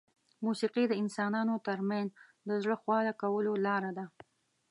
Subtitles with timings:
[0.45, 2.09] موسیقي د انسانانو ترمنځ
[2.47, 4.05] د زړه خواله کولو لاره ده.